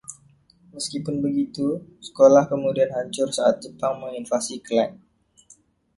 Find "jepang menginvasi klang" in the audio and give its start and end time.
3.63-4.93